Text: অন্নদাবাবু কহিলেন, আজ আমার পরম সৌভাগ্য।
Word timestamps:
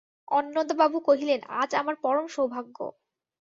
অন্নদাবাবু 0.31 0.97
কহিলেন, 1.07 1.41
আজ 1.61 1.69
আমার 1.75 1.95
পরম 2.03 2.25
সৌভাগ্য। 2.27 2.77